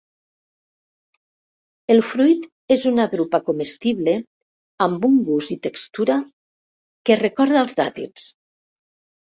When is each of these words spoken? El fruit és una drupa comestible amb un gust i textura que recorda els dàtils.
El 1.95 2.01
fruit 2.13 2.47
és 2.77 2.87
una 2.93 3.07
drupa 3.13 3.41
comestible 3.51 4.17
amb 4.89 5.07
un 5.11 5.23
gust 5.31 5.57
i 5.59 5.63
textura 5.69 6.21
que 7.09 7.21
recorda 7.27 7.67
els 7.67 7.83
dàtils. 7.85 8.31